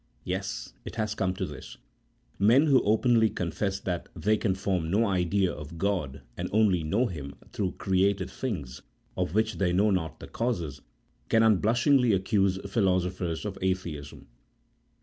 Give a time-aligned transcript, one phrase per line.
[0.23, 1.77] Yes; it has come to this!
[2.39, 6.81] Men who openly confess that they can f orm no idea of God, and only
[6.83, 8.81] know Him through created things,
[9.15, 10.81] of which they know not the causes,
[11.29, 14.25] can unblushingly accuse philosophers of Atheism.